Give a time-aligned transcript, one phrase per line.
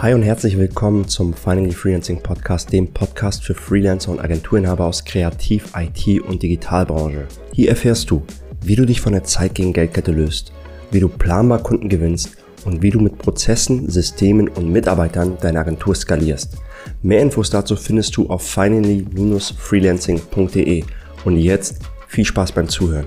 [0.00, 5.04] Hi und herzlich willkommen zum Finally Freelancing Podcast, dem Podcast für Freelancer und Agenturinhaber aus
[5.04, 7.26] Kreativ-, IT- und Digitalbranche.
[7.52, 8.22] Hier erfährst du,
[8.60, 10.52] wie du dich von der Zeit gegen Geldkette löst,
[10.92, 15.96] wie du planbar Kunden gewinnst und wie du mit Prozessen, Systemen und Mitarbeitern deine Agentur
[15.96, 16.58] skalierst.
[17.02, 20.84] Mehr Infos dazu findest du auf finally-freelancing.de.
[21.24, 23.06] Und jetzt viel Spaß beim Zuhören.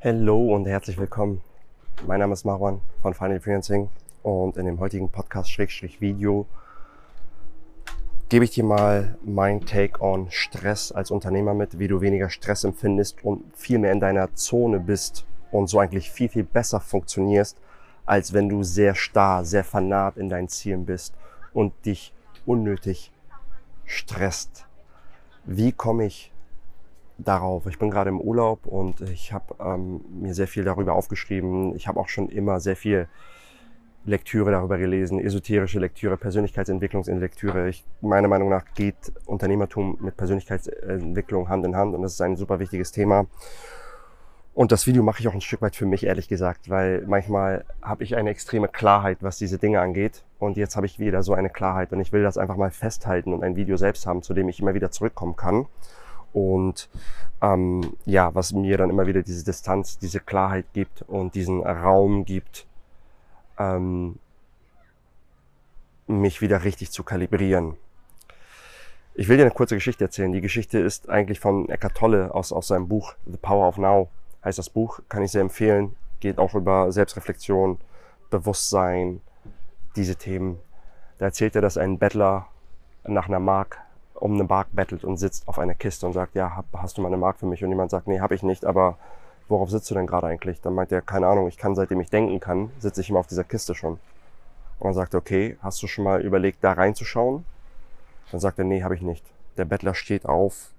[0.00, 1.40] Hallo und herzlich willkommen.
[2.06, 3.88] Mein Name ist Marwan von Finally Freelancing
[4.22, 6.46] und in dem heutigen Podcast-Video
[8.28, 12.64] gebe ich dir mal mein Take on Stress als Unternehmer mit, wie du weniger Stress
[12.64, 17.60] empfindest und viel mehr in deiner Zone bist und so eigentlich viel, viel besser funktionierst,
[18.06, 21.14] als wenn du sehr starr, sehr fanat in deinen Zielen bist
[21.52, 22.12] und dich
[22.46, 23.12] unnötig
[23.84, 24.66] stresst.
[25.44, 26.32] Wie komme ich
[27.18, 27.66] darauf?
[27.66, 31.74] Ich bin gerade im Urlaub und ich habe ähm, mir sehr viel darüber aufgeschrieben.
[31.74, 33.08] Ich habe auch schon immer sehr viel
[34.04, 37.68] Lektüre darüber gelesen, esoterische Lektüre, Persönlichkeitsentwicklungslektüre.
[37.68, 42.36] Ich, meiner Meinung nach geht Unternehmertum mit Persönlichkeitsentwicklung Hand in Hand und das ist ein
[42.36, 43.26] super wichtiges Thema.
[44.52, 47.64] Und das Video mache ich auch ein Stück weit für mich, ehrlich gesagt, weil manchmal
[47.82, 50.24] habe ich eine extreme Klarheit, was diese Dinge angeht.
[50.38, 53.32] Und jetzt habe ich wieder so eine Klarheit und ich will das einfach mal festhalten
[53.32, 55.66] und ein Video selbst haben, zu dem ich immer wieder zurückkommen kann.
[56.32, 56.88] Und
[57.42, 62.24] ähm, ja, was mir dann immer wieder diese Distanz, diese Klarheit gibt und diesen Raum
[62.24, 62.66] gibt,
[63.60, 64.18] ähm,
[66.06, 67.76] mich wieder richtig zu kalibrieren.
[69.14, 70.32] Ich will dir eine kurze Geschichte erzählen.
[70.32, 74.08] Die Geschichte ist eigentlich von Eckhart Tolle aus, aus seinem Buch The Power of Now.
[74.42, 75.94] Heißt das Buch, kann ich sehr empfehlen.
[76.20, 77.78] Geht auch über Selbstreflexion,
[78.30, 79.20] Bewusstsein,
[79.94, 80.58] diese Themen.
[81.18, 82.46] Da erzählt er, dass ein Bettler
[83.04, 83.78] nach einer Mark
[84.14, 87.08] um eine Mark bettelt und sitzt auf einer Kiste und sagt, ja, hast du mal
[87.08, 87.64] eine Mark für mich?
[87.64, 88.98] Und jemand sagt, nee, habe ich nicht, aber
[89.50, 90.60] worauf sitzt du denn gerade eigentlich?
[90.60, 93.26] Dann meint er, keine Ahnung, ich kann seitdem ich denken kann, sitze ich immer auf
[93.26, 93.94] dieser Kiste schon.
[94.78, 97.44] Und dann sagt er, okay, hast du schon mal überlegt, da reinzuschauen?
[98.30, 99.24] Dann sagt er, nee, habe ich nicht.
[99.56, 100.70] Der Bettler steht auf,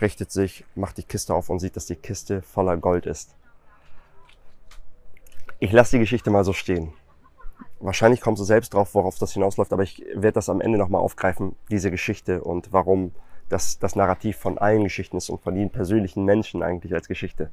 [0.00, 3.36] richtet sich, macht die Kiste auf und sieht, dass die Kiste voller Gold ist.
[5.58, 6.94] Ich lasse die Geschichte mal so stehen.
[7.80, 11.02] Wahrscheinlich kommst du selbst drauf, worauf das hinausläuft, aber ich werde das am Ende nochmal
[11.02, 13.12] aufgreifen, diese Geschichte und warum
[13.50, 17.50] das das Narrativ von allen Geschichten ist und von den persönlichen Menschen eigentlich als Geschichte.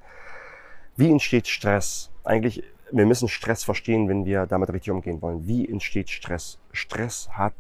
[0.96, 2.10] Wie entsteht Stress?
[2.24, 5.46] Eigentlich, wir müssen Stress verstehen, wenn wir damit richtig umgehen wollen.
[5.46, 6.58] Wie entsteht Stress?
[6.72, 7.54] Stress hat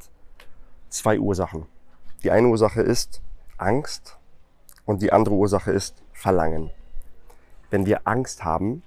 [0.89, 1.65] zwei Ursachen.
[2.23, 3.21] Die eine Ursache ist
[3.57, 4.17] Angst
[4.85, 6.71] und die andere Ursache ist Verlangen.
[7.69, 8.83] Wenn wir Angst haben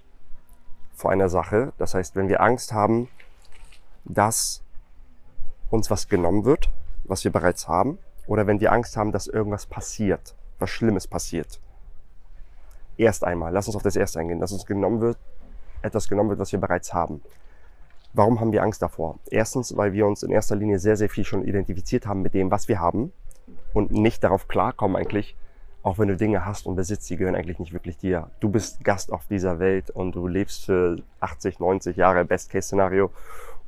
[0.95, 3.09] vor einer Sache, das heißt, wenn wir Angst haben,
[4.05, 4.63] dass
[5.71, 6.71] uns was genommen wird,
[7.05, 11.61] was wir bereits haben, oder wenn wir Angst haben, dass irgendwas passiert, was Schlimmes passiert.
[12.97, 15.19] Erst einmal, lass uns auf das erste eingehen, dass uns genommen wird,
[15.83, 17.23] etwas genommen wird, was wir bereits haben.
[18.13, 19.19] Warum haben wir Angst davor?
[19.31, 22.51] Erstens, weil wir uns in erster Linie sehr, sehr viel schon identifiziert haben mit dem,
[22.51, 23.13] was wir haben
[23.73, 25.37] und nicht darauf klarkommen eigentlich,
[25.83, 28.31] auch wenn du Dinge hast und besitzt, die gehören eigentlich nicht wirklich dir.
[28.41, 33.11] Du bist Gast auf dieser Welt und du lebst für 80, 90 Jahre, Best-Case-Szenario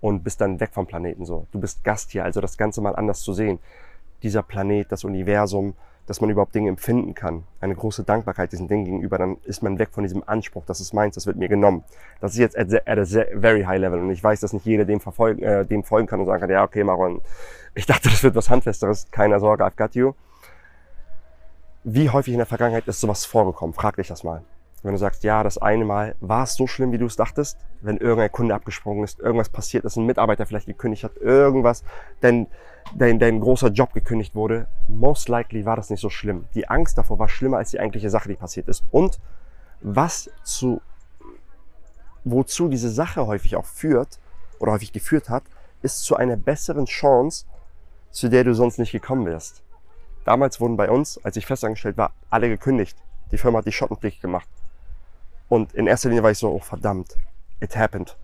[0.01, 1.47] und bist dann weg vom Planeten so.
[1.53, 3.61] Du bist Gast hier, also das Ganze mal anders zu sehen
[4.23, 5.75] dieser Planet, das Universum,
[6.07, 7.45] dass man überhaupt Dinge empfinden kann.
[7.61, 10.93] Eine große Dankbarkeit diesen Dingen gegenüber, dann ist man weg von diesem Anspruch, das ist
[10.93, 11.85] meins, das wird mir genommen.
[12.21, 14.85] Das ist jetzt at, at a very high level und ich weiß, dass nicht jeder
[14.85, 17.21] dem, verfolgen, äh, dem folgen kann und sagen kann, ja, okay, Maron,
[17.75, 20.13] ich dachte, das wird was Handfesteres, keine Sorge, I've got you.
[21.85, 23.75] Wie häufig in der Vergangenheit ist sowas vorgekommen?
[23.75, 24.43] Frag dich das mal.
[24.83, 27.57] Wenn du sagst, ja, das eine Mal war es so schlimm, wie du es dachtest,
[27.83, 31.85] wenn irgendein Kunde abgesprungen ist, irgendwas passiert ist, ein Mitarbeiter vielleicht gekündigt hat, irgendwas,
[32.23, 32.49] denn
[32.97, 36.47] dein, dein großer Job gekündigt wurde, most likely war das nicht so schlimm.
[36.55, 38.83] Die Angst davor war schlimmer als die eigentliche Sache, die passiert ist.
[38.91, 39.21] Und
[39.81, 40.81] was zu,
[42.25, 44.19] wozu diese Sache häufig auch führt
[44.59, 45.45] oder häufig geführt hat,
[45.83, 47.47] ist zu einer besseren Chance,
[48.11, 49.63] zu der du sonst nicht gekommen wärst.
[50.25, 52.97] Damals wurden bei uns, als ich festangestellt war, alle gekündigt.
[53.33, 54.49] Die Firma hat die Schottenpflicht gemacht.
[55.53, 57.19] Und in erster Linie war ich so, oh verdammt,
[57.61, 58.17] it happened.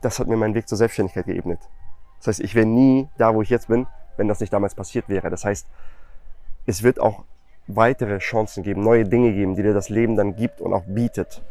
[0.00, 1.58] Das hat mir meinen Weg zur Selbstständigkeit geebnet.
[2.18, 5.08] Das heißt, ich wäre nie da, wo ich jetzt bin, wenn das nicht damals passiert
[5.08, 5.28] wäre.
[5.28, 5.66] Das heißt,
[6.66, 7.24] es wird auch
[7.66, 11.42] weitere Chancen geben, neue Dinge geben, die dir das Leben dann gibt und auch bietet.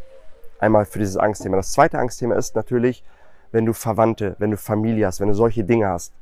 [0.62, 1.58] Einmal für dieses Angstthema.
[1.58, 3.04] Das zweite Angstthema ist natürlich,
[3.52, 6.14] wenn du Verwandte, wenn du Familie hast, wenn du solche Dinge hast,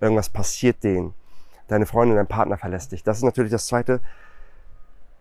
[0.00, 1.14] irgendwas passiert denen,
[1.68, 3.04] deine Freundin, dein Partner verlässt dich.
[3.04, 4.00] Das ist natürlich das zweite.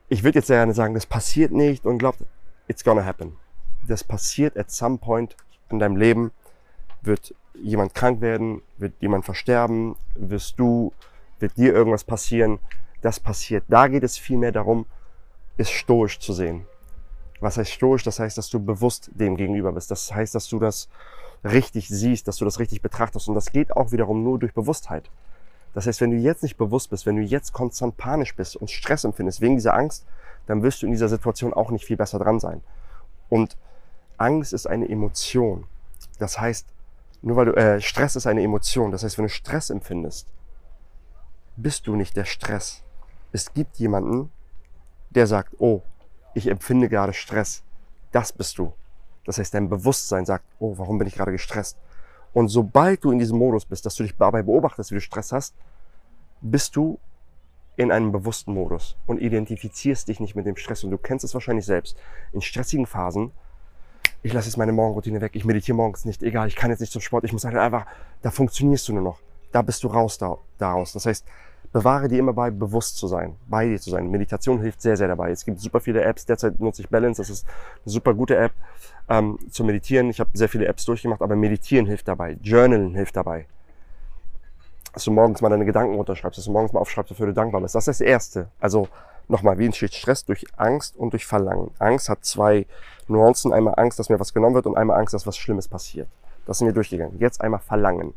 [0.09, 2.17] Ich würde jetzt sehr gerne sagen, das passiert nicht und glaubt,
[2.67, 3.37] it's gonna happen.
[3.87, 5.35] Das passiert at some point
[5.69, 6.31] in deinem Leben,
[7.01, 10.93] wird jemand krank werden, wird jemand versterben, wirst du,
[11.39, 12.59] wird dir irgendwas passieren.
[13.01, 13.63] Das passiert.
[13.67, 14.85] Da geht es vielmehr darum,
[15.57, 16.67] es stoisch zu sehen.
[17.39, 18.03] Was heißt stoisch?
[18.03, 19.89] Das heißt, dass du bewusst dem gegenüber bist.
[19.89, 20.87] Das heißt, dass du das
[21.43, 23.27] richtig siehst, dass du das richtig betrachtest.
[23.27, 25.09] Und das geht auch wiederum nur durch Bewusstheit.
[25.73, 28.69] Das heißt, wenn du jetzt nicht bewusst bist, wenn du jetzt konstant panisch bist und
[28.69, 30.05] Stress empfindest wegen dieser Angst,
[30.51, 32.61] dann wirst du in dieser Situation auch nicht viel besser dran sein.
[33.29, 33.55] Und
[34.17, 35.65] Angst ist eine Emotion.
[36.19, 36.67] Das heißt,
[37.21, 38.91] nur weil du, äh, Stress ist eine Emotion.
[38.91, 40.27] Das heißt, wenn du Stress empfindest,
[41.55, 42.83] bist du nicht der Stress.
[43.31, 44.29] Es gibt jemanden,
[45.11, 45.83] der sagt, oh,
[46.33, 47.63] ich empfinde gerade Stress.
[48.11, 48.73] Das bist du.
[49.25, 51.77] Das heißt, dein Bewusstsein sagt, oh, warum bin ich gerade gestresst?
[52.33, 55.31] Und sobald du in diesem Modus bist, dass du dich dabei beobachtest, wie du Stress
[55.31, 55.55] hast,
[56.41, 56.99] bist du
[57.81, 60.83] in einem bewussten Modus und identifizierst dich nicht mit dem Stress.
[60.83, 61.97] Und du kennst es wahrscheinlich selbst.
[62.33, 63.31] In stressigen Phasen,
[64.23, 66.91] ich lasse jetzt meine Morgenroutine weg, ich meditiere morgens nicht, egal, ich kann jetzt nicht
[66.91, 67.85] zum Sport, ich muss halt einfach,
[68.21, 69.19] da funktionierst du nur noch.
[69.51, 70.93] Da bist du raus da, daraus.
[70.93, 71.25] Das heißt,
[71.71, 74.09] bewahre dir immer bei, bewusst zu sein, bei dir zu sein.
[74.09, 75.31] Meditation hilft sehr, sehr dabei.
[75.31, 76.25] Es gibt super viele Apps.
[76.25, 77.21] Derzeit nutze ich Balance.
[77.21, 77.45] Das ist
[77.85, 78.53] eine super gute App
[79.09, 80.09] ähm, zu meditieren.
[80.09, 82.37] Ich habe sehr viele Apps durchgemacht, aber meditieren hilft dabei.
[82.41, 83.47] Journalen hilft dabei.
[84.93, 87.61] Dass du morgens mal deine Gedanken runterschreibst, dass du morgens mal aufschreibst, wofür du dankbar
[87.61, 87.75] bist.
[87.75, 88.49] Das ist das Erste.
[88.59, 88.87] Also
[89.27, 90.25] nochmal, wie entsteht Stress?
[90.25, 91.71] Durch Angst und durch Verlangen.
[91.79, 92.65] Angst hat zwei
[93.07, 93.53] Nuancen.
[93.53, 96.07] Einmal Angst, dass mir was genommen wird und einmal Angst, dass was Schlimmes passiert.
[96.45, 97.19] Das sind wir durchgegangen.
[97.19, 98.13] Jetzt einmal Verlangen.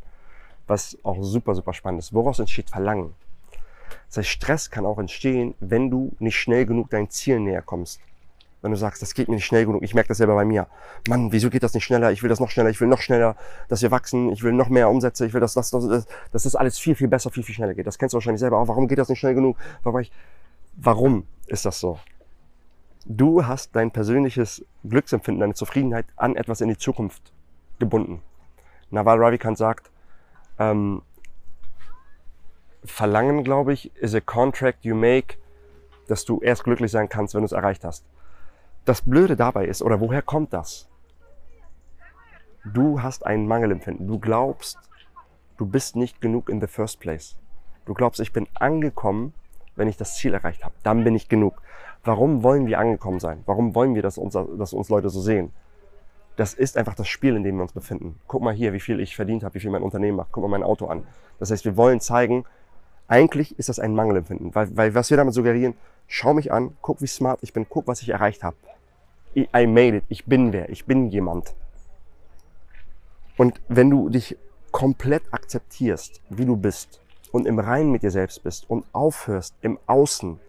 [0.67, 2.13] Was auch super, super spannend ist.
[2.13, 3.13] Woraus entsteht Verlangen?
[4.07, 7.99] Das heißt, Stress kann auch entstehen, wenn du nicht schnell genug deinen Zielen näher kommst.
[8.65, 10.65] Wenn du sagst, das geht mir nicht schnell genug, ich merke das selber bei mir.
[11.07, 12.11] Mann, wieso geht das nicht schneller?
[12.11, 13.35] Ich will das noch schneller, ich will noch schneller,
[13.67, 16.43] dass wir wachsen, ich will noch mehr Umsätze, ich will, dass das, das, das, dass
[16.43, 17.85] das alles viel, viel besser, viel, viel schneller geht.
[17.85, 18.67] Das kennst du wahrscheinlich selber auch.
[18.67, 19.55] Warum geht das nicht schnell genug?
[20.77, 21.99] Warum ist das so?
[23.05, 27.21] Du hast dein persönliches Glücksempfinden, deine Zufriedenheit an etwas in die Zukunft
[27.77, 28.23] gebunden.
[28.89, 29.91] Naval Ravikant sagt,
[30.57, 31.03] ähm,
[32.83, 35.37] Verlangen, glaube ich, is a contract you make,
[36.07, 38.03] dass du erst glücklich sein kannst, wenn du es erreicht hast.
[38.85, 40.87] Das Blöde dabei ist, oder woher kommt das?
[42.63, 44.07] Du hast einen Mangelempfinden.
[44.07, 44.77] Du glaubst,
[45.57, 47.35] du bist nicht genug in the first place.
[47.85, 49.33] Du glaubst, ich bin angekommen,
[49.75, 50.75] wenn ich das Ziel erreicht habe.
[50.83, 51.61] Dann bin ich genug.
[52.03, 53.41] Warum wollen wir angekommen sein?
[53.47, 55.51] Warum wollen wir, dass uns, dass uns Leute so sehen?
[56.35, 58.19] Das ist einfach das Spiel, in dem wir uns befinden.
[58.27, 60.31] Guck mal hier, wie viel ich verdient habe, wie viel mein Unternehmen macht.
[60.31, 61.07] Guck mal mein Auto an.
[61.39, 62.45] Das heißt, wir wollen zeigen,
[63.07, 65.75] eigentlich ist das ein Mangelempfinden, weil, weil was wir damit suggerieren,
[66.07, 68.55] schau mich an, guck wie smart ich bin, guck was ich erreicht habe.
[69.35, 71.53] I made it, ich bin wer, ich bin jemand.
[73.37, 74.37] Und wenn du dich
[74.71, 77.01] komplett akzeptierst, wie du bist
[77.31, 80.39] und im Reinen mit dir selbst bist und aufhörst im Außen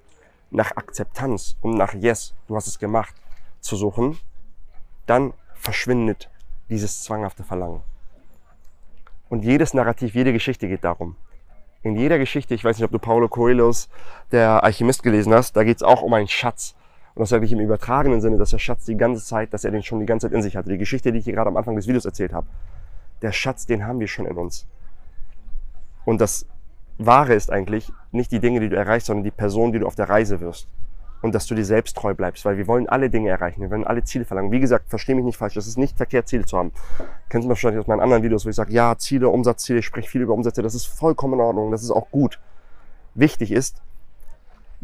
[0.51, 3.15] nach Akzeptanz und nach Yes, du hast es gemacht,
[3.61, 4.19] zu suchen,
[5.07, 6.31] dann verschwindet
[6.69, 7.83] dieses zwanghafte Verlangen.
[9.29, 11.17] Und jedes Narrativ, jede Geschichte geht darum
[11.87, 13.89] in jeder Geschichte, ich weiß nicht, ob du Paulo Coelhos,
[14.33, 16.75] der Alchemist, gelesen hast, da geht es auch um einen Schatz.
[17.17, 19.71] Und das sage ich im übertragenen Sinne, dass der Schatz die ganze Zeit, dass er
[19.71, 20.69] den schon die ganze Zeit in sich hatte.
[20.69, 22.47] Die Geschichte, die ich hier gerade am Anfang des Videos erzählt habe.
[23.23, 24.67] Der Schatz, den haben wir schon in uns.
[26.05, 26.47] Und das
[26.99, 29.95] Wahre ist eigentlich nicht die Dinge, die du erreichst, sondern die Person, die du auf
[29.95, 30.69] der Reise wirst
[31.23, 33.87] und dass du dir selbst treu bleibst, weil wir wollen alle Dinge erreichen, wir wollen
[33.87, 34.53] alle Ziele verlangen.
[34.53, 36.73] Wie gesagt, verstehe mich nicht falsch, das ist nicht verkehrt, Ziele zu haben.
[37.31, 40.09] Kennst du wahrscheinlich aus meinen anderen Videos, wo ich sage, ja, Ziele, Umsatzziele, ich spreche
[40.09, 42.39] viel über Umsätze, das ist vollkommen in Ordnung, das ist auch gut.
[43.15, 43.83] Wichtig ist,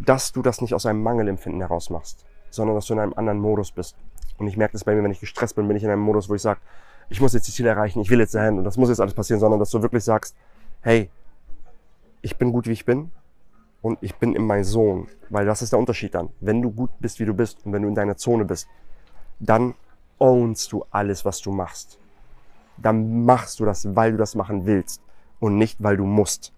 [0.04, 3.38] dass du das nicht aus einem Mangelempfinden heraus machst, sondern dass du in einem anderen
[3.38, 3.96] Modus bist.
[4.38, 6.28] Und ich merke das bei mir, wenn ich gestresst bin, bin ich in einem Modus,
[6.28, 6.60] wo ich sage,
[7.08, 9.14] ich muss jetzt die Ziele erreichen, ich will jetzt dahin und das muss jetzt alles
[9.14, 10.34] passieren, sondern dass du wirklich sagst,
[10.80, 11.10] hey,
[12.22, 13.10] ich bin gut, wie ich bin,
[13.82, 15.08] und ich bin in meinem Sohn.
[15.28, 16.30] Weil das ist der Unterschied dann.
[16.40, 18.68] Wenn du gut bist, wie du bist und wenn du in deiner Zone bist,
[19.40, 19.74] dann
[20.18, 21.98] ownst du alles, was du machst.
[22.78, 25.02] Dann machst du das, weil du das machen willst
[25.40, 26.52] und nicht, weil du musst.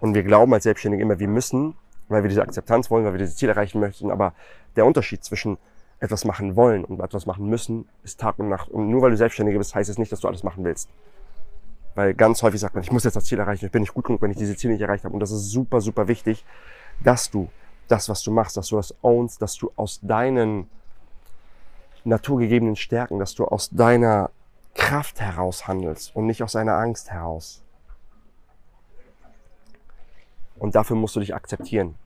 [0.00, 1.74] Und wir glauben als Selbstständige immer, wir müssen,
[2.10, 4.10] weil wir diese Akzeptanz wollen, weil wir diese Ziele erreichen möchten.
[4.10, 4.34] Aber
[4.76, 5.58] der Unterschied zwischen
[6.00, 8.68] etwas machen wollen und etwas machen müssen ist Tag und Nacht.
[8.68, 10.88] Und nur weil du Selbstständige bist, heißt es nicht, dass du alles machen willst.
[11.94, 14.04] Weil ganz häufig sagt man, ich muss jetzt das Ziel erreichen, ich bin nicht gut
[14.04, 15.14] genug, wenn ich diese Ziele nicht erreicht habe.
[15.14, 16.44] Und das ist super, super wichtig,
[17.02, 17.48] dass du
[17.88, 20.68] das, was du machst, dass du das ownst, dass du aus deinen
[22.04, 24.30] naturgegebenen Stärken, dass du aus deiner
[24.74, 27.62] Kraft heraus handelst und nicht aus einer Angst heraus.
[30.60, 31.96] Und dafür musst du dich akzeptieren.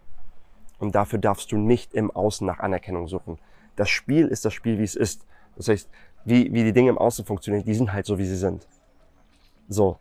[0.78, 3.38] Und dafür darfst du nicht im Außen nach Anerkennung suchen.
[3.76, 5.26] Das Spiel ist das Spiel, wie es ist.
[5.56, 5.90] Das heißt,
[6.25, 8.66] wie, wie die Dinge im Außen funktionieren, die sind halt so, wie sie sind.
[9.68, 9.99] So,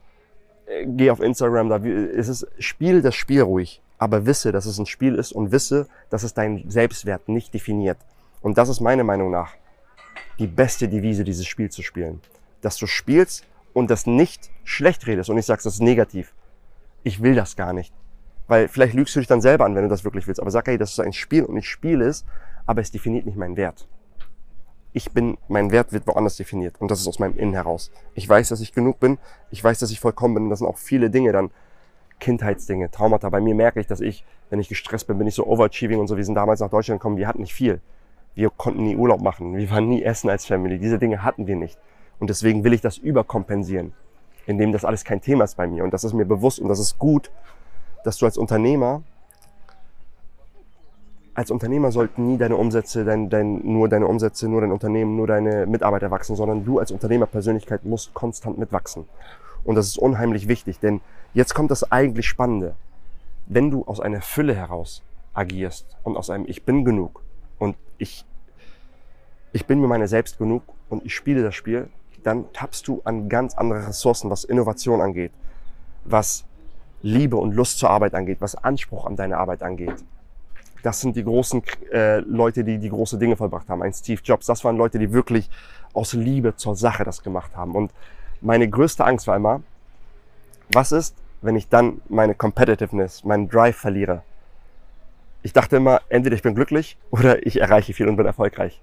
[0.67, 4.77] äh, geh auf Instagram, da ist es, spiel das Spiel ruhig, aber wisse, dass es
[4.77, 7.97] ein Spiel ist und wisse, dass es deinen Selbstwert nicht definiert.
[8.41, 9.53] Und das ist meiner Meinung nach
[10.39, 12.21] die beste Devise, dieses Spiel zu spielen.
[12.61, 16.33] Dass du spielst und das nicht schlecht redest und ich sagst, das ist negativ.
[17.03, 17.93] Ich will das gar nicht.
[18.47, 20.41] Weil vielleicht lügst du dich dann selber an, wenn du das wirklich willst.
[20.41, 22.25] Aber sag, hey, das ist ein Spiel und ich spiele es,
[22.65, 23.87] aber es definiert nicht meinen Wert.
[24.93, 26.79] ich bin, mein Wert wird woanders definiert.
[26.79, 27.91] Und das ist aus meinem Innen heraus.
[28.13, 29.17] Ich weiß, dass ich genug bin.
[29.49, 30.43] Ich weiß, dass ich vollkommen bin.
[30.43, 31.49] Und das sind auch viele Dinge dann,
[32.19, 33.29] Kindheitsdinge, Traumata.
[33.29, 36.07] Bei mir merke ich, dass ich, wenn ich gestresst bin, bin ich so overachieving und
[36.07, 36.15] so.
[36.15, 37.81] Wir sind damals nach Deutschland gekommen, wir hatten nicht viel.
[38.35, 39.57] Wir konnten nie Urlaub machen.
[39.57, 40.77] Wir waren nie essen als Family.
[40.79, 41.77] Diese Dinge hatten wir nicht.
[42.19, 43.93] Und deswegen will ich das überkompensieren,
[44.45, 45.83] indem das alles kein Thema ist bei mir.
[45.83, 47.31] Und das ist mir bewusst und das ist gut,
[48.03, 49.03] dass du als Unternehmer
[51.35, 55.27] als Unternehmer sollten nie deine Umsätze, dein, dein, nur deine Umsätze, nur dein Unternehmen, nur
[55.27, 59.05] deine Mitarbeiter wachsen, sondern du als Unternehmerpersönlichkeit musst konstant mitwachsen.
[59.63, 61.01] Und das ist unheimlich wichtig, denn
[61.33, 62.75] jetzt kommt das eigentlich Spannende.
[63.47, 65.01] Wenn du aus einer Fülle heraus
[65.33, 67.23] agierst und aus einem Ich bin genug
[67.57, 68.25] und ich,
[69.53, 71.89] ich bin mir meine selbst genug und ich spiele das Spiel,
[72.23, 75.31] dann tappst du an ganz andere Ressourcen, was Innovation angeht,
[76.05, 76.45] was
[77.03, 80.03] Liebe und Lust zur Arbeit angeht, was Anspruch an deine Arbeit angeht,
[80.83, 83.81] das sind die großen äh, Leute, die die große Dinge vollbracht haben.
[83.81, 85.49] Ein Steve Jobs, das waren Leute, die wirklich
[85.93, 87.75] aus Liebe zur Sache das gemacht haben.
[87.75, 87.91] Und
[88.41, 89.61] meine größte Angst war immer,
[90.71, 94.23] was ist, wenn ich dann meine Competitiveness, meinen Drive verliere?
[95.41, 98.81] Ich dachte immer, entweder ich bin glücklich oder ich erreiche viel und bin erfolgreich.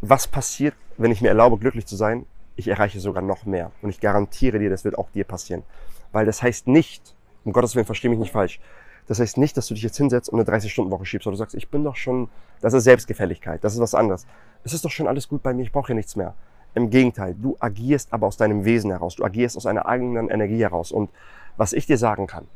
[0.00, 2.26] Was passiert, wenn ich mir erlaube, glücklich zu sein?
[2.56, 3.70] Ich erreiche sogar noch mehr.
[3.82, 5.62] Und ich garantiere dir, das wird auch dir passieren.
[6.12, 8.60] Weil das heißt nicht, um Gottes Willen, verstehe mich nicht falsch,
[9.06, 11.54] das heißt nicht, dass du dich jetzt hinsetzt und eine 30-Stunden-Woche schiebst, oder du sagst,
[11.54, 12.28] ich bin doch schon,
[12.60, 14.26] das ist Selbstgefälligkeit, das ist was anderes.
[14.64, 16.34] Es ist doch schon alles gut bei mir, ich brauche ja nichts mehr.
[16.74, 20.60] Im Gegenteil, du agierst aber aus deinem Wesen heraus, du agierst aus einer eigenen Energie
[20.60, 20.92] heraus.
[20.92, 21.10] Und
[21.56, 22.46] was ich dir sagen kann,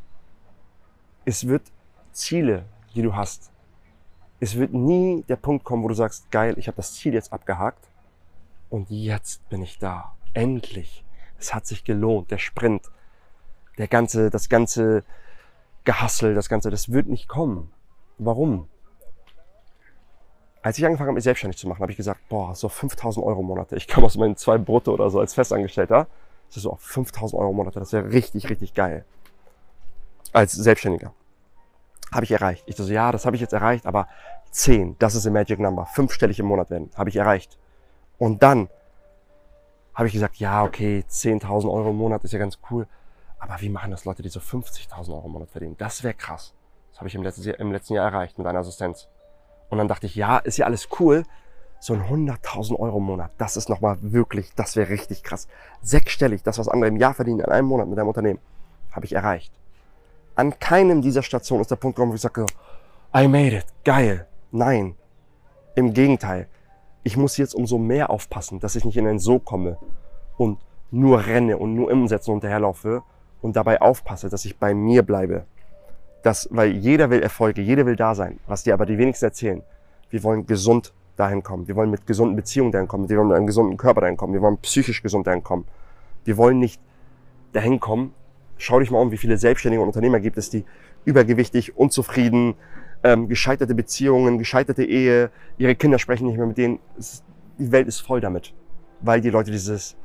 [1.24, 1.62] es wird
[2.12, 3.50] Ziele, die du hast,
[4.40, 7.32] es wird nie der Punkt kommen, wo du sagst, geil, ich habe das Ziel jetzt
[7.32, 7.88] abgehakt
[8.68, 10.14] und jetzt bin ich da.
[10.34, 11.04] Endlich.
[11.38, 12.90] Es hat sich gelohnt, der Sprint,
[13.78, 15.04] der ganze, das ganze
[15.84, 17.72] Gehassel, das Ganze, das wird nicht kommen.
[18.18, 18.68] Warum?
[20.62, 23.42] Als ich angefangen habe, mich selbstständig zu machen, habe ich gesagt, boah, so 5000 Euro
[23.42, 23.74] Monate.
[23.76, 26.06] Ich komme aus meinen zwei Brutto oder so als Festangestellter.
[26.48, 27.80] Das ist so 5000 Euro Monate.
[27.80, 29.04] Das wäre richtig, richtig geil.
[30.32, 31.12] Als Selbstständiger.
[32.12, 32.62] Habe ich erreicht.
[32.66, 34.06] Ich so, ja, das habe ich jetzt erreicht, aber
[34.52, 35.86] 10, das ist ein Magic Number.
[35.86, 36.90] Fünfstellig im Monat werden.
[36.94, 37.58] Habe ich erreicht.
[38.18, 38.68] Und dann
[39.94, 42.86] habe ich gesagt, ja, okay, 10.000 Euro im Monat ist ja ganz cool.
[43.42, 45.76] Aber wie machen das Leute, die so 50.000 Euro im Monat verdienen?
[45.76, 46.54] Das wäre krass.
[46.90, 49.08] Das habe ich im letzten, Jahr, im letzten Jahr erreicht mit einer Assistenz.
[49.68, 51.24] Und dann dachte ich, ja, ist ja alles cool.
[51.80, 55.48] So ein 100.000 Euro im Monat, das ist nochmal wirklich, das wäre richtig krass.
[55.80, 58.38] Sechsstellig, das, was andere im Jahr verdienen, in einem Monat mit einem Unternehmen,
[58.92, 59.52] habe ich erreicht.
[60.36, 62.46] An keinem dieser Stationen ist der Punkt gekommen, wo ich sage,
[63.12, 64.28] I made it, geil.
[64.52, 64.94] Nein,
[65.74, 66.46] im Gegenteil.
[67.02, 69.78] Ich muss jetzt umso mehr aufpassen, dass ich nicht in ein So komme
[70.36, 70.60] und
[70.92, 73.02] nur renne und nur im Umsetzen hinterherlaufe,
[73.42, 75.44] und dabei aufpasse, dass ich bei mir bleibe.
[76.22, 78.38] Das, weil jeder will Erfolge, jeder will da sein.
[78.46, 79.62] Was dir aber die wenigsten erzählen.
[80.08, 81.66] Wir wollen gesund dahin kommen.
[81.68, 83.08] Wir wollen mit gesunden Beziehungen dahin kommen.
[83.08, 84.32] Wir wollen mit einem gesunden Körper dahin kommen.
[84.32, 85.66] Wir wollen psychisch gesund dahin kommen.
[86.24, 86.80] Wir wollen nicht
[87.52, 88.14] dahin kommen.
[88.56, 90.64] Schau dich mal um, wie viele Selbstständige und Unternehmer gibt es, die
[91.04, 92.54] übergewichtig, unzufrieden,
[93.02, 96.78] ähm, gescheiterte Beziehungen, gescheiterte Ehe, ihre Kinder sprechen nicht mehr mit denen.
[97.58, 98.54] Die Welt ist voll damit.
[99.00, 99.96] Weil die Leute dieses,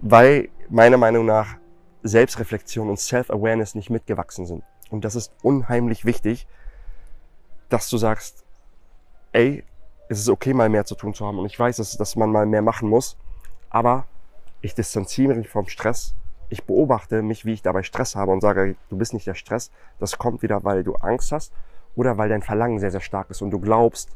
[0.00, 1.56] weil meiner Meinung nach
[2.02, 4.62] Selbstreflexion und Self-Awareness nicht mitgewachsen sind.
[4.90, 6.46] Und das ist unheimlich wichtig,
[7.68, 8.44] dass du sagst,
[9.32, 9.64] ey,
[10.08, 11.38] es ist okay, mal mehr zu tun zu haben.
[11.38, 13.16] Und ich weiß, dass, dass man mal mehr machen muss.
[13.68, 14.06] Aber
[14.60, 16.14] ich distanziere mich vom Stress.
[16.48, 19.70] Ich beobachte mich, wie ich dabei Stress habe und sage, du bist nicht der Stress.
[19.98, 21.52] Das kommt wieder, weil du Angst hast
[21.94, 24.10] oder weil dein Verlangen sehr, sehr stark ist und du glaubst,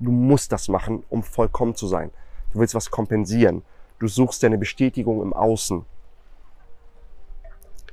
[0.00, 2.10] du musst das machen, um vollkommen zu sein.
[2.52, 3.62] Du willst was kompensieren.
[3.98, 5.84] Du suchst deine Bestätigung im Außen.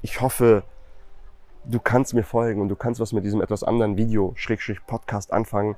[0.06, 0.64] Ich hoffe,
[1.64, 5.32] du kannst mir folgen und du kannst was mit diesem etwas anderen Video, Schrägstrich Podcast
[5.32, 5.78] anfangen.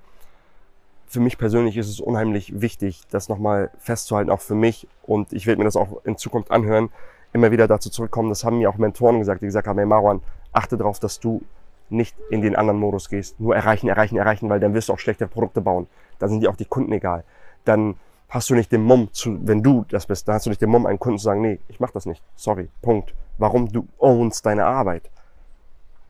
[1.06, 4.88] Für mich persönlich ist es unheimlich wichtig, das nochmal festzuhalten, auch für mich.
[5.04, 6.90] Und ich werde mir das auch in Zukunft anhören,
[7.34, 8.30] immer wieder dazu zurückkommen.
[8.30, 11.44] Das haben mir auch Mentoren gesagt, die gesagt haben, hey Marwan, achte darauf, dass du
[11.90, 13.40] nicht in den anderen Modus gehst.
[13.40, 15.86] Nur erreichen, erreichen, erreichen, weil dann wirst du auch schlechte Produkte bauen.
[16.18, 17.26] Dann sind dir auch die Kunden egal.
[17.64, 17.94] Dann
[18.28, 20.72] hast du nicht den Mumm, zu, wenn du das bist, dann hast du nicht den
[20.72, 22.24] Mumm, einen Kunden zu sagen, nee, ich mach das nicht.
[22.36, 23.14] Sorry, Punkt.
[23.38, 25.10] Warum du ownst deine Arbeit.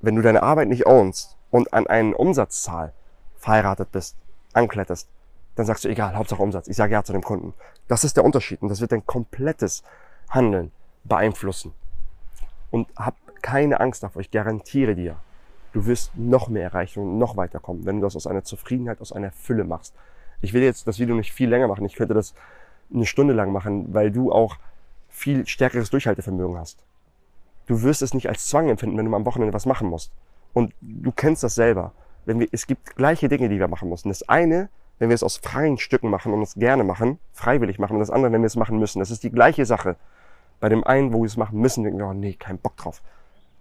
[0.02, 2.94] Wenn du deine Arbeit nicht ownst und an einen Umsatzzahl
[3.38, 4.16] verheiratet bist,
[4.54, 5.10] ankletterst,
[5.56, 6.68] dann sagst du, egal, Hauptsache Umsatz.
[6.68, 7.54] Ich sage ja zu dem Kunden.
[7.88, 9.84] Das ist der Unterschied und das wird dein komplettes
[10.30, 10.72] Handeln
[11.04, 11.74] beeinflussen.
[12.72, 14.22] Und hab keine Angst davor.
[14.22, 15.16] Ich garantiere dir,
[15.72, 19.12] du wirst noch mehr erreichen und noch weiterkommen, wenn du das aus einer Zufriedenheit, aus
[19.12, 19.94] einer Fülle machst.
[20.42, 21.86] Ich will jetzt das Video nicht viel länger machen.
[21.86, 22.34] Ich könnte das
[22.94, 24.58] eine Stunde lang machen, weil du auch
[25.10, 26.84] viel stärkeres Durchhaltevermögen hast.
[27.66, 30.12] Du wirst es nicht als Zwang empfinden, wenn du am Wochenende was machen musst.
[30.54, 31.94] Und du kennst das selber.
[32.26, 34.10] Wenn wir, es gibt gleiche Dinge, die wir machen müssen.
[34.10, 34.70] Das eine
[35.00, 38.10] wenn wir es aus freien Stücken machen und es gerne machen, freiwillig machen und das
[38.10, 39.00] andere, wenn wir es machen müssen.
[39.00, 39.98] Das ist die gleiche Sache.
[40.60, 43.02] Bei dem einen, wo wir es machen müssen, denken wir, oh nee, kein Bock drauf.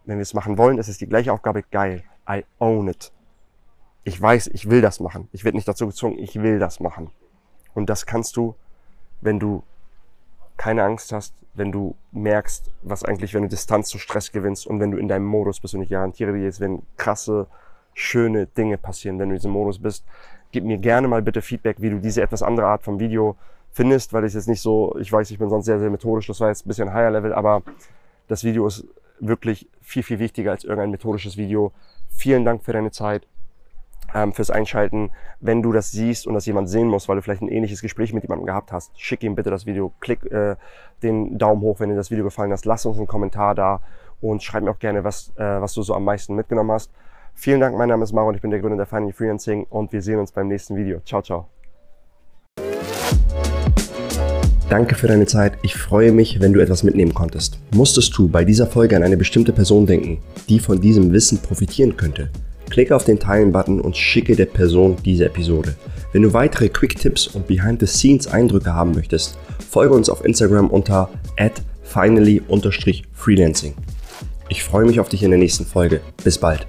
[0.04, 2.04] Wenn wir es machen wollen, ist es die gleiche Aufgabe, geil.
[2.28, 3.12] I own it.
[4.04, 5.28] Ich weiß, ich will das machen.
[5.32, 7.10] Ich werde nicht dazu gezwungen, ich will das machen.
[7.74, 8.54] Und das kannst du,
[9.20, 9.64] wenn du
[10.56, 14.80] keine Angst hast, wenn du merkst, was eigentlich, wenn du Distanz zu Stress gewinnst und
[14.80, 15.74] wenn du in deinem Modus bist.
[15.74, 17.46] Und ich garantiere dir jetzt, wenn krasse,
[17.94, 20.04] schöne Dinge passieren, wenn du in diesem Modus bist,
[20.50, 23.36] gib mir gerne mal bitte Feedback, wie du diese etwas andere Art vom Video
[23.72, 26.40] findest, weil ich jetzt nicht so, ich weiß, ich bin sonst sehr, sehr methodisch, das
[26.40, 27.62] war jetzt ein bisschen higher level, aber
[28.28, 28.86] das Video ist
[29.20, 31.72] wirklich viel, viel wichtiger als irgendein methodisches Video.
[32.08, 33.26] Vielen Dank für deine Zeit
[34.14, 35.10] ähm, fürs Einschalten.
[35.40, 38.12] Wenn du das siehst und das jemand sehen muss, weil du vielleicht ein ähnliches Gespräch
[38.12, 40.56] mit jemandem gehabt hast, schick ihm bitte das Video, klick äh,
[41.02, 43.80] den Daumen hoch, wenn dir das Video gefallen hat, lass uns einen Kommentar da
[44.20, 46.90] und schreib mir auch gerne, was, äh, was du so am meisten mitgenommen hast.
[47.34, 49.92] Vielen Dank, mein Name ist Maro und ich bin der Gründer der Finding Freelancing und
[49.92, 51.00] wir sehen uns beim nächsten Video.
[51.04, 51.48] Ciao, ciao.
[54.70, 55.58] Danke für deine Zeit.
[55.62, 57.58] Ich freue mich, wenn du etwas mitnehmen konntest.
[57.74, 61.96] Musstest du bei dieser Folge an eine bestimmte Person denken, die von diesem Wissen profitieren
[61.96, 62.30] könnte?
[62.70, 65.74] Klicke auf den Teilen-Button und schicke der Person diese Episode.
[66.12, 69.38] Wenn du weitere Quick-Tipps und Behind-the-Scenes-Eindrücke haben möchtest,
[69.70, 71.10] folge uns auf Instagram unter
[71.82, 73.74] finally-freelancing.
[74.48, 76.00] Ich freue mich auf dich in der nächsten Folge.
[76.22, 76.66] Bis bald.